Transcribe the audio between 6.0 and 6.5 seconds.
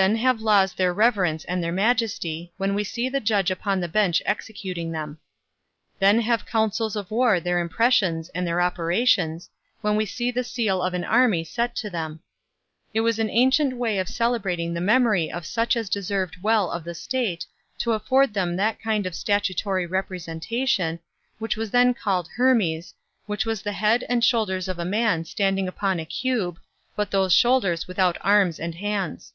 have